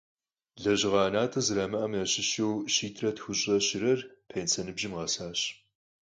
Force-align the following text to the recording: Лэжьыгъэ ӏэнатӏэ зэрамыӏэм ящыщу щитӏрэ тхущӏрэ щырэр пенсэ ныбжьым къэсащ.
Лэжьыгъэ 0.61 1.01
ӏэнатӏэ 1.13 1.41
зэрамыӏэм 1.45 1.93
ящыщу 2.03 2.63
щитӏрэ 2.73 3.09
тхущӏрэ 3.15 3.55
щырэр 3.65 3.99
пенсэ 4.29 4.61
ныбжьым 4.65 4.93
къэсащ. 4.97 5.39